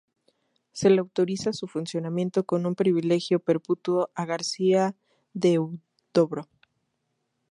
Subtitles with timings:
[0.71, 4.95] Se le autoriza su funcionamiento con un privilegio perpetuo a García
[5.33, 6.47] de Huidobro.